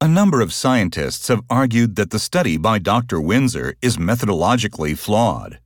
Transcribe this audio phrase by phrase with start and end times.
[0.00, 3.20] A number of scientists have argued that the study by Dr.
[3.20, 5.58] Windsor is methodologically flawed.